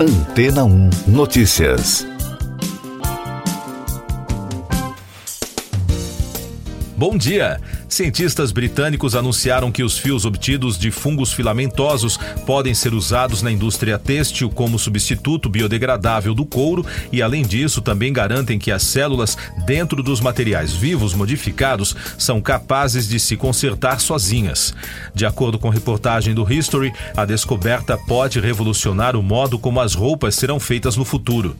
Antena 0.00 0.62
1 0.62 0.90
Notícias. 1.08 2.06
Bom 6.98 7.16
dia! 7.16 7.60
Cientistas 7.88 8.50
britânicos 8.50 9.14
anunciaram 9.14 9.70
que 9.70 9.84
os 9.84 9.96
fios 9.96 10.24
obtidos 10.24 10.76
de 10.76 10.90
fungos 10.90 11.32
filamentosos 11.32 12.18
podem 12.44 12.74
ser 12.74 12.92
usados 12.92 13.40
na 13.40 13.52
indústria 13.52 13.96
têxtil 13.96 14.50
como 14.50 14.80
substituto 14.80 15.48
biodegradável 15.48 16.34
do 16.34 16.44
couro 16.44 16.84
e, 17.12 17.22
além 17.22 17.44
disso, 17.44 17.80
também 17.80 18.12
garantem 18.12 18.58
que 18.58 18.72
as 18.72 18.82
células 18.82 19.38
dentro 19.64 20.02
dos 20.02 20.20
materiais 20.20 20.72
vivos 20.72 21.14
modificados 21.14 21.94
são 22.18 22.40
capazes 22.40 23.08
de 23.08 23.20
se 23.20 23.36
consertar 23.36 24.00
sozinhas. 24.00 24.74
De 25.14 25.24
acordo 25.24 25.56
com 25.56 25.68
reportagem 25.68 26.34
do 26.34 26.52
History, 26.52 26.92
a 27.16 27.24
descoberta 27.24 27.96
pode 27.96 28.40
revolucionar 28.40 29.14
o 29.14 29.22
modo 29.22 29.56
como 29.56 29.78
as 29.78 29.94
roupas 29.94 30.34
serão 30.34 30.58
feitas 30.58 30.96
no 30.96 31.04
futuro. 31.04 31.56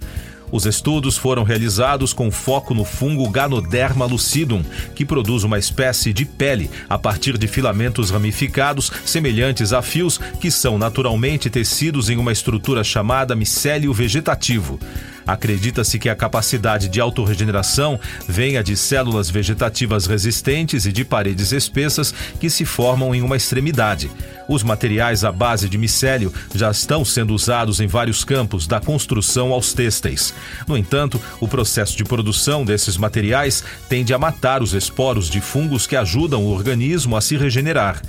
Os 0.51 0.65
estudos 0.65 1.17
foram 1.17 1.43
realizados 1.43 2.13
com 2.13 2.31
foco 2.31 2.75
no 2.75 2.85
fungo 2.85 3.29
Ganoderma 3.29 4.07
lucidum, 4.07 4.63
que 4.95 5.05
produz 5.05 5.45
uma 5.45 5.59
espécie 5.59 6.13
de 6.13 6.25
pele 6.25 6.71
a 6.89 6.99
partir 6.99 7.37
de 7.37 7.47
filamentos 7.47 8.11
ramificados 8.11 8.91
semelhantes 9.05 9.73
a 9.73 9.83
fios 9.83 10.19
que 10.41 10.51
são 10.51 10.79
naturalmente 10.79 11.51
tecidos 11.51 12.09
em 12.09 12.17
uma 12.17 12.33
estrutura 12.33 12.83
chamada 12.83 13.35
micélio 13.35 13.93
vegetativo. 13.93 14.79
Acredita-se 15.29 15.99
que 15.99 16.09
a 16.09 16.17
capacidade 16.17 16.89
de 16.89 17.03
autorregeneração 17.03 18.01
venha 18.27 18.65
de 18.65 18.75
células 18.75 19.29
vegetativas 19.29 20.07
resistentes 20.07 20.87
e 20.87 20.91
de 20.91 21.05
paredes 21.05 21.53
espessas 21.53 22.15
que 22.41 22.49
se 22.49 22.65
formam 22.65 23.15
em 23.15 23.21
uma 23.21 23.37
extremidade. 23.37 24.11
Os 24.49 24.63
materiais 24.63 25.25
à 25.25 25.31
base 25.31 25.69
de 25.69 25.77
micélio 25.77 26.33
já 26.55 26.71
estão 26.71 27.05
sendo 27.05 27.35
usados 27.35 27.79
em 27.79 27.87
vários 27.87 28.25
campos, 28.25 28.67
da 28.67 28.81
construção 28.81 29.53
aos 29.53 29.75
têxteis. 29.75 30.33
No 30.67 30.79
entanto, 30.79 31.21
o 31.41 31.47
processo 31.47 31.95
de 31.95 32.05
produção 32.05 32.65
desses 32.65 32.97
materiais 32.97 33.63
tende 33.87 34.15
a 34.15 34.19
matar 34.19 34.63
os 34.63 34.73
esporos 34.73 35.29
de 35.29 35.43
fungos 35.43 35.87
que 35.87 35.95
ajudam 35.95 36.43
o 36.43 36.51
organismo 36.51 37.15
a 37.15 37.21
se 37.21 37.37
regenerar. 37.37 38.01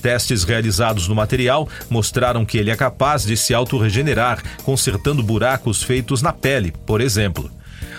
Testes 0.00 0.44
realizados 0.44 1.08
no 1.08 1.14
material 1.14 1.68
mostraram 1.88 2.44
que 2.44 2.58
ele 2.58 2.70
é 2.70 2.76
capaz 2.76 3.24
de 3.24 3.36
se 3.36 3.54
autorregenerar, 3.54 4.42
consertando 4.62 5.22
buracos 5.22 5.82
feitos 5.82 6.22
na 6.22 6.32
pele, 6.32 6.72
por 6.86 7.00
exemplo. 7.00 7.50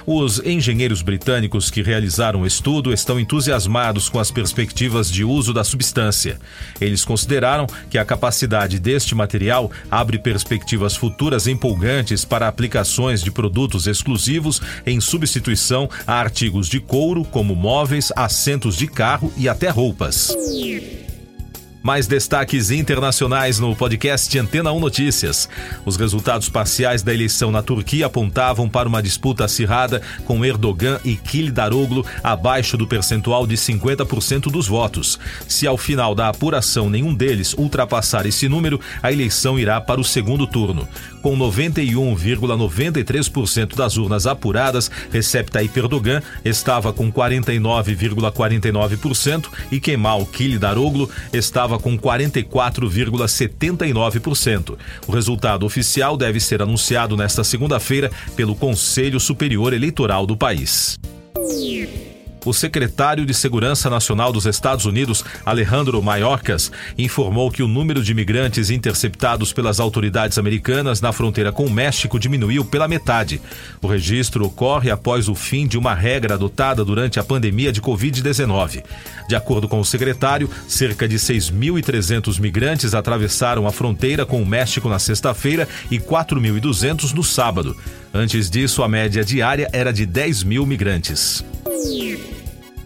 Os 0.07 0.39
engenheiros 0.45 1.01
britânicos 1.01 1.71
que 1.71 1.81
realizaram 1.81 2.41
o 2.41 2.45
estudo 2.45 2.93
estão 2.93 3.19
entusiasmados 3.19 4.07
com 4.07 4.19
as 4.19 4.29
perspectivas 4.29 5.09
de 5.09 5.23
uso 5.23 5.51
da 5.51 5.63
substância. 5.63 6.39
Eles 6.79 7.03
consideraram 7.03 7.65
que 7.89 7.97
a 7.97 8.05
capacidade 8.05 8.79
deste 8.79 9.15
material 9.15 9.71
abre 9.89 10.19
perspectivas 10.19 10.95
futuras 10.95 11.47
empolgantes 11.47 12.23
para 12.23 12.47
aplicações 12.47 13.21
de 13.23 13.31
produtos 13.31 13.87
exclusivos 13.87 14.61
em 14.85 15.01
substituição 15.01 15.89
a 16.05 16.13
artigos 16.13 16.67
de 16.67 16.79
couro, 16.79 17.23
como 17.25 17.55
móveis, 17.55 18.11
assentos 18.15 18.77
de 18.77 18.85
carro 18.85 19.33
e 19.35 19.49
até 19.49 19.69
roupas. 19.69 20.35
Mais 21.85 22.07
destaques 22.07 22.71
internacionais 22.71 23.59
no 23.59 23.75
podcast 23.75 24.39
Antena 24.39 24.71
1 24.71 24.79
Notícias. 24.79 25.47
Os 25.85 25.97
resultados 25.97 26.49
parciais 26.49 27.03
da 27.03 27.13
eleição 27.13 27.51
na 27.51 27.61
Turquia 27.61 28.07
apontavam 28.07 28.67
para 28.67 28.89
uma 28.89 29.03
disputa 29.03 29.45
acirrada 29.45 30.01
com 30.25 30.43
Erdogan 30.43 30.99
e 31.05 31.15
Kılıçdaroğlu 31.15 32.03
abaixo 32.23 32.75
do 32.75 32.87
percentual 32.87 33.45
de 33.45 33.55
50% 33.55 34.49
dos 34.49 34.67
votos. 34.67 35.19
Se 35.47 35.67
ao 35.67 35.77
final 35.77 36.15
da 36.15 36.27
apuração 36.27 36.89
nenhum 36.89 37.13
deles 37.13 37.53
ultrapassar 37.53 38.25
esse 38.25 38.49
número, 38.49 38.81
a 39.03 39.11
eleição 39.11 39.59
irá 39.59 39.79
para 39.79 40.01
o 40.01 40.03
segundo 40.03 40.47
turno. 40.47 40.87
Com 41.21 41.37
91,93% 41.37 43.75
das 43.75 43.95
urnas 43.95 44.25
apuradas, 44.25 44.89
Recep 45.11 45.51
Tayyip 45.51 45.77
Erdogan 45.77 46.23
estava 46.43 46.91
com 46.91 47.11
49,49% 47.11 49.45
e 49.71 49.79
Kemal 49.79 50.25
Kılıçdaroğlu 50.25 51.07
estava 51.31 51.74
estava 51.75 51.79
com 51.79 51.97
44,79%. 51.97 54.77
O 55.07 55.11
resultado 55.11 55.65
oficial 55.65 56.15
deve 56.17 56.39
ser 56.39 56.61
anunciado 56.61 57.17
nesta 57.17 57.43
segunda-feira 57.43 58.11
pelo 58.35 58.55
Conselho 58.55 59.19
Superior 59.19 59.73
Eleitoral 59.73 60.25
do 60.25 60.37
país 60.37 60.97
o 62.45 62.53
secretário 62.53 63.25
de 63.25 63.33
Segurança 63.33 63.89
Nacional 63.89 64.31
dos 64.31 64.45
Estados 64.45 64.85
Unidos, 64.85 65.25
Alejandro 65.45 66.01
Mayorkas, 66.01 66.71
informou 66.97 67.49
que 67.49 67.63
o 67.63 67.67
número 67.67 68.03
de 68.03 68.11
imigrantes 68.11 68.69
interceptados 68.69 69.51
pelas 69.51 69.79
autoridades 69.79 70.37
americanas 70.37 71.01
na 71.01 71.11
fronteira 71.11 71.51
com 71.51 71.65
o 71.65 71.71
México 71.71 72.19
diminuiu 72.19 72.63
pela 72.63 72.87
metade. 72.87 73.41
O 73.81 73.87
registro 73.87 74.45
ocorre 74.45 74.91
após 74.91 75.27
o 75.27 75.35
fim 75.35 75.67
de 75.67 75.77
uma 75.77 75.95
regra 75.95 76.35
adotada 76.35 76.85
durante 76.85 77.19
a 77.19 77.23
pandemia 77.23 77.71
de 77.71 77.81
Covid-19. 77.81 78.83
De 79.27 79.35
acordo 79.35 79.67
com 79.67 79.79
o 79.79 79.85
secretário, 79.85 80.49
cerca 80.67 81.07
de 81.07 81.15
6.300 81.15 82.39
migrantes 82.39 82.93
atravessaram 82.93 83.65
a 83.65 83.71
fronteira 83.71 84.25
com 84.25 84.41
o 84.41 84.45
México 84.45 84.87
na 84.87 84.99
sexta-feira 84.99 85.67
e 85.89 85.99
4.200 85.99 87.13
no 87.13 87.23
sábado. 87.23 87.75
Antes 88.13 88.49
disso, 88.49 88.83
a 88.83 88.87
média 88.87 89.25
diária 89.25 89.69
era 89.73 89.91
de 89.91 90.05
10 90.05 90.43
mil 90.43 90.65
migrantes. 90.65 91.43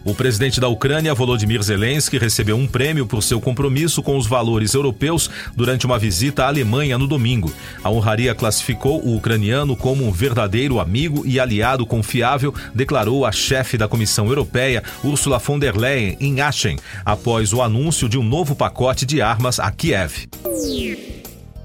O 0.02 0.14
presidente 0.14 0.60
da 0.60 0.68
Ucrânia, 0.68 1.12
Volodymyr 1.12 1.62
Zelensky, 1.62 2.16
recebeu 2.16 2.56
um 2.56 2.66
prêmio 2.66 3.06
por 3.06 3.22
seu 3.22 3.40
compromisso 3.40 4.02
com 4.02 4.16
os 4.16 4.26
valores 4.26 4.72
europeus 4.72 5.30
durante 5.54 5.84
uma 5.84 5.98
visita 5.98 6.44
à 6.44 6.48
Alemanha 6.48 6.96
no 6.96 7.06
domingo. 7.06 7.52
A 7.84 7.90
honraria 7.90 8.34
classificou 8.34 9.04
o 9.04 9.16
ucraniano 9.16 9.76
como 9.76 10.06
um 10.06 10.10
verdadeiro 10.10 10.80
amigo 10.80 11.22
e 11.26 11.38
aliado 11.38 11.84
confiável, 11.84 12.54
declarou 12.74 13.26
a 13.26 13.32
chefe 13.32 13.76
da 13.76 13.86
Comissão 13.86 14.26
Europeia, 14.26 14.82
Ursula 15.04 15.38
von 15.38 15.58
der 15.58 15.76
Leyen, 15.76 16.16
em 16.18 16.40
Aachen, 16.40 16.78
após 17.04 17.52
o 17.52 17.60
anúncio 17.60 18.08
de 18.08 18.16
um 18.16 18.24
novo 18.24 18.54
pacote 18.54 19.04
de 19.04 19.20
armas 19.20 19.60
a 19.60 19.70
Kiev. 19.70 20.26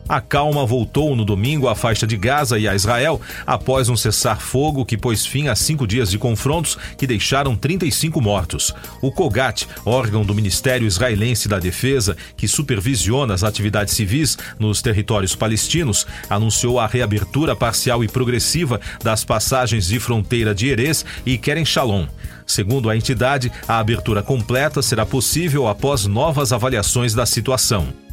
A 0.07 0.21
calma 0.21 0.63
voltou 0.67 1.15
no 1.15 1.25
domingo 1.25 1.67
à 1.67 1.73
faixa 1.73 2.05
de 2.05 2.15
Gaza 2.15 2.59
e 2.59 2.67
a 2.67 2.75
Israel 2.75 3.19
após 3.45 3.89
um 3.89 3.97
cessar-fogo 3.97 4.85
que 4.85 4.95
pôs 4.95 5.25
fim 5.25 5.47
a 5.47 5.55
cinco 5.55 5.87
dias 5.87 6.11
de 6.11 6.19
confrontos 6.19 6.77
que 6.95 7.07
deixaram 7.07 7.55
35 7.55 8.21
mortos. 8.21 8.71
O 9.01 9.11
COGAT, 9.11 9.67
órgão 9.83 10.23
do 10.23 10.35
Ministério 10.35 10.85
Israelense 10.85 11.49
da 11.49 11.57
Defesa, 11.57 12.15
que 12.37 12.47
supervisiona 12.47 13.33
as 13.33 13.43
atividades 13.43 13.95
civis 13.95 14.37
nos 14.59 14.79
territórios 14.79 15.35
palestinos, 15.35 16.05
anunciou 16.29 16.79
a 16.79 16.85
reabertura 16.85 17.55
parcial 17.55 18.03
e 18.03 18.07
progressiva 18.07 18.79
das 19.03 19.25
passagens 19.25 19.87
de 19.87 19.99
fronteira 19.99 20.53
de 20.53 20.67
Erez 20.69 21.03
e 21.25 21.35
Kerem 21.35 21.65
Shalom. 21.65 22.05
Segundo 22.45 22.91
a 22.91 22.95
entidade, 22.95 23.51
a 23.67 23.79
abertura 23.79 24.21
completa 24.21 24.83
será 24.83 25.03
possível 25.03 25.67
após 25.67 26.05
novas 26.05 26.53
avaliações 26.53 27.15
da 27.15 27.25
situação. 27.25 28.04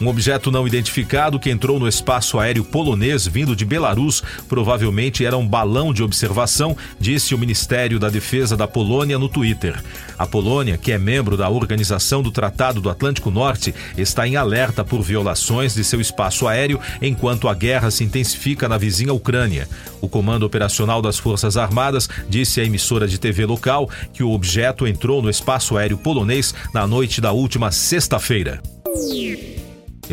Um 0.00 0.08
objeto 0.08 0.50
não 0.50 0.66
identificado 0.66 1.38
que 1.38 1.50
entrou 1.50 1.78
no 1.78 1.88
espaço 1.88 2.38
aéreo 2.38 2.64
polonês 2.64 3.26
vindo 3.26 3.54
de 3.54 3.64
Belarus 3.64 4.22
provavelmente 4.48 5.24
era 5.24 5.36
um 5.36 5.46
balão 5.46 5.92
de 5.92 6.02
observação, 6.02 6.76
disse 6.98 7.34
o 7.34 7.38
Ministério 7.38 7.98
da 7.98 8.08
Defesa 8.08 8.56
da 8.56 8.66
Polônia 8.66 9.18
no 9.18 9.28
Twitter. 9.28 9.80
A 10.18 10.26
Polônia, 10.26 10.76
que 10.76 10.92
é 10.92 10.98
membro 10.98 11.36
da 11.36 11.48
Organização 11.48 12.22
do 12.22 12.30
Tratado 12.30 12.80
do 12.80 12.90
Atlântico 12.90 13.30
Norte, 13.30 13.74
está 13.96 14.26
em 14.26 14.36
alerta 14.36 14.84
por 14.84 15.00
violações 15.00 15.74
de 15.74 15.84
seu 15.84 16.00
espaço 16.00 16.48
aéreo 16.48 16.80
enquanto 17.00 17.48
a 17.48 17.54
guerra 17.54 17.90
se 17.90 18.04
intensifica 18.04 18.68
na 18.68 18.76
vizinha 18.76 19.12
Ucrânia. 19.12 19.68
O 20.00 20.08
Comando 20.08 20.44
Operacional 20.44 21.00
das 21.00 21.18
Forças 21.18 21.56
Armadas 21.56 22.08
disse 22.28 22.60
à 22.60 22.64
emissora 22.64 23.06
de 23.06 23.18
TV 23.18 23.46
local 23.46 23.88
que 24.12 24.22
o 24.22 24.32
objeto 24.32 24.86
entrou 24.86 25.22
no 25.22 25.30
espaço 25.30 25.76
aéreo 25.76 25.98
polonês 25.98 26.54
na 26.72 26.86
noite 26.86 27.20
da 27.20 27.32
última 27.32 27.70
sexta-feira. 27.70 28.60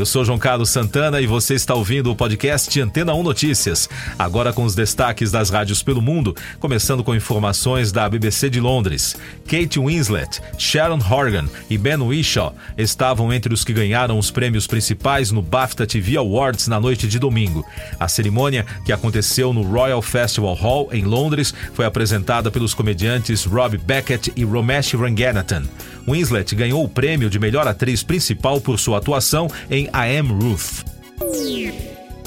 Eu 0.01 0.05
sou 0.07 0.25
João 0.25 0.39
Carlos 0.39 0.71
Santana 0.71 1.21
e 1.21 1.27
você 1.27 1.53
está 1.53 1.75
ouvindo 1.75 2.09
o 2.09 2.15
podcast 2.15 2.81
Antena 2.81 3.13
1 3.13 3.21
Notícias. 3.21 3.87
Agora 4.17 4.51
com 4.51 4.63
os 4.63 4.73
destaques 4.73 5.29
das 5.29 5.51
rádios 5.51 5.83
pelo 5.83 6.01
mundo, 6.01 6.35
começando 6.59 7.03
com 7.03 7.13
informações 7.13 7.91
da 7.91 8.09
BBC 8.09 8.49
de 8.49 8.59
Londres. 8.59 9.15
Kate 9.45 9.79
Winslet, 9.79 10.41
Sharon 10.57 10.97
Horgan 11.07 11.45
e 11.69 11.77
Ben 11.77 12.01
Whishaw 12.01 12.55
estavam 12.75 13.31
entre 13.31 13.53
os 13.53 13.63
que 13.63 13.73
ganharam 13.73 14.17
os 14.17 14.31
prêmios 14.31 14.65
principais 14.65 15.29
no 15.29 15.39
BAFTA 15.39 15.85
TV 15.85 16.17
Awards 16.17 16.67
na 16.67 16.79
noite 16.79 17.07
de 17.07 17.19
domingo. 17.19 17.63
A 17.99 18.07
cerimônia, 18.07 18.65
que 18.83 18.91
aconteceu 18.91 19.53
no 19.53 19.61
Royal 19.61 20.01
Festival 20.01 20.55
Hall 20.55 20.89
em 20.91 21.03
Londres, 21.03 21.53
foi 21.75 21.85
apresentada 21.85 22.49
pelos 22.49 22.73
comediantes 22.73 23.45
Rob 23.45 23.77
Beckett 23.77 24.33
e 24.35 24.43
Romesh 24.43 24.93
Ranganathan. 24.93 25.61
Winslet 26.07 26.55
ganhou 26.55 26.83
o 26.83 26.89
prêmio 26.89 27.29
de 27.29 27.37
melhor 27.37 27.67
atriz 27.67 28.01
principal 28.01 28.59
por 28.59 28.79
sua 28.79 28.97
atuação 28.97 29.47
em 29.69 29.90
I 29.93 30.07
Am 30.07 30.39
Ruth. 30.39 30.85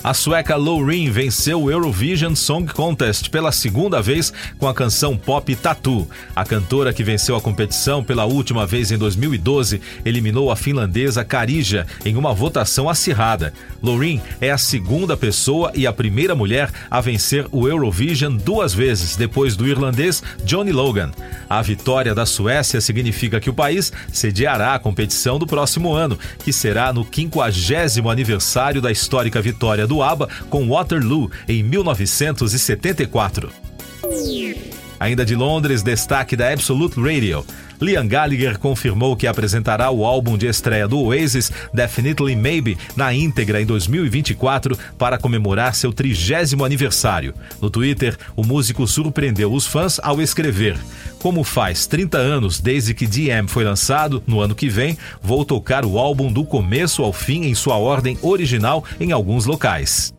A 0.05 0.13
sueca 0.13 0.55
Loreen 0.55 1.11
venceu 1.11 1.63
o 1.63 1.71
Eurovision 1.71 2.35
Song 2.35 2.71
Contest 2.71 3.31
pela 3.31 3.51
segunda 3.51 4.03
vez 4.03 4.35
com 4.59 4.69
a 4.69 4.75
canção 4.75 5.17
pop 5.17 5.57
Tattoo. 5.57 6.07
A 6.37 6.45
cantora 6.45 6.93
que 6.93 7.03
venceu 7.03 7.35
a 7.35 7.41
competição 7.41 8.05
pela 8.05 8.27
última 8.27 8.67
vez 8.67 8.91
em 8.91 8.99
2012 8.99 9.81
eliminou 10.05 10.51
a 10.51 10.57
finlandesa 10.57 11.25
Karija 11.25 11.87
em 12.05 12.17
uma 12.17 12.35
votação 12.35 12.87
acirrada. 12.87 13.55
Loreen 13.83 14.21
é 14.43 14.51
a 14.51 14.59
segunda 14.59 15.17
pessoa 15.17 15.73
e 15.75 15.87
a 15.87 15.93
primeira 15.93 16.35
mulher 16.35 16.71
a 16.91 17.01
vencer 17.01 17.47
o 17.51 17.67
Eurovision 17.67 18.37
duas 18.37 18.75
vezes, 18.75 19.17
depois 19.17 19.57
do 19.57 19.67
irlandês 19.67 20.23
Johnny 20.45 20.71
Logan. 20.71 21.13
A 21.49 21.63
vitória 21.63 22.15
da 22.15 22.27
Suécia 22.27 22.79
significa 22.79 23.41
que 23.41 23.49
o 23.49 23.55
país 23.55 23.91
sediará 24.13 24.75
a 24.75 24.79
competição 24.79 25.39
do 25.39 25.47
próximo 25.47 25.95
ano, 25.95 26.19
que 26.45 26.53
será 26.53 26.93
no 26.93 27.07
50 27.11 28.11
aniversário 28.11 28.83
da 28.83 28.93
histórica 28.93 29.41
vitória 29.41 29.87
do 29.87 29.94
do 29.95 30.03
ABBA 30.03 30.29
com 30.51 30.69
Waterloo 30.69 31.31
em 31.47 31.63
1974. 31.63 33.53
Ainda 34.99 35.25
de 35.25 35.35
Londres, 35.35 35.83
destaque 35.83 36.37
da 36.37 36.53
Absolute 36.53 37.01
Radio. 37.01 37.45
Liam 37.81 38.07
Gallagher 38.07 38.59
confirmou 38.59 39.17
que 39.17 39.27
apresentará 39.27 39.91
o 39.91 40.05
álbum 40.05 40.39
de 40.39 40.47
estreia 40.47 40.89
do 40.89 40.99
Oasis, 41.01 41.51
Definitely 41.73 42.37
Maybe, 42.37 42.79
na 42.97 43.13
íntegra 43.13 43.61
em 43.61 43.67
2024 43.67 44.79
para 44.97 45.19
comemorar 45.19 45.75
seu 45.75 45.93
trigésimo 45.93 46.65
aniversário. 46.65 47.35
No 47.61 47.69
Twitter, 47.69 48.17
o 48.37 48.45
músico 48.45 48.87
surpreendeu 48.87 49.53
os 49.53 49.67
fãs 49.67 50.01
ao 50.03 50.23
escrever: 50.23 50.79
Como 51.19 51.45
faz 51.45 51.87
30 51.87 52.17
anos 52.17 52.61
desde 52.61 52.95
que 52.95 53.07
DM 53.07 53.49
foi 53.49 53.65
lançado, 53.65 54.23
no 54.27 54.41
ano 54.41 54.55
que 54.55 54.69
vem, 54.69 54.97
vou 55.21 55.45
tocar 55.45 55.85
o 55.85 55.99
álbum 55.99 56.33
do 56.33 56.45
começo 56.45 57.03
ao 57.03 57.13
fim 57.13 57.45
em 57.45 57.55
sua 57.55 57.77
ordem 57.77 58.17
original 58.23 58.85
em 59.01 59.13
alguns 59.13 59.45
locais. 59.45 60.15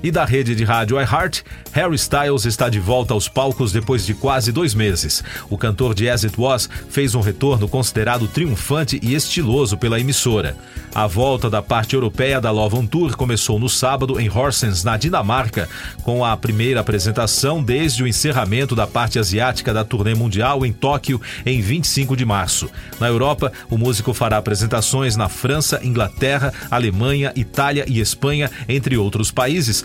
E 0.00 0.12
da 0.12 0.24
rede 0.24 0.54
de 0.54 0.62
rádio 0.62 1.00
iHeart, 1.00 1.42
Harry 1.72 1.96
Styles 1.96 2.44
está 2.44 2.68
de 2.68 2.78
volta 2.78 3.14
aos 3.14 3.28
palcos 3.28 3.72
depois 3.72 4.06
de 4.06 4.14
quase 4.14 4.52
dois 4.52 4.72
meses. 4.72 5.24
O 5.50 5.58
cantor 5.58 5.92
de 5.92 6.08
As 6.08 6.24
It 6.24 6.40
Was 6.40 6.68
fez 6.88 7.16
um 7.16 7.20
retorno 7.20 7.68
considerado 7.68 8.28
triunfante 8.28 9.00
e 9.02 9.14
estiloso 9.14 9.76
pela 9.76 9.98
emissora. 9.98 10.56
A 10.94 11.06
volta 11.08 11.50
da 11.50 11.60
parte 11.60 11.94
europeia 11.94 12.40
da 12.40 12.50
Love 12.52 12.76
on 12.76 12.86
Tour 12.86 13.16
começou 13.16 13.58
no 13.58 13.68
sábado 13.68 14.20
em 14.20 14.30
Horsens, 14.30 14.84
na 14.84 14.96
Dinamarca, 14.96 15.68
com 16.02 16.24
a 16.24 16.36
primeira 16.36 16.80
apresentação 16.80 17.62
desde 17.62 18.02
o 18.02 18.06
encerramento 18.06 18.76
da 18.76 18.86
parte 18.86 19.18
asiática 19.18 19.74
da 19.74 19.84
turnê 19.84 20.14
mundial 20.14 20.64
em 20.64 20.72
Tóquio 20.72 21.20
em 21.44 21.60
25 21.60 22.16
de 22.16 22.24
março. 22.24 22.70
Na 23.00 23.08
Europa, 23.08 23.52
o 23.68 23.76
músico 23.76 24.14
fará 24.14 24.38
apresentações 24.38 25.16
na 25.16 25.28
França, 25.28 25.80
Inglaterra, 25.82 26.52
Alemanha, 26.70 27.32
Itália 27.34 27.84
e 27.88 28.00
Espanha, 28.00 28.48
entre 28.68 28.96
outros 28.96 29.32
países 29.32 29.84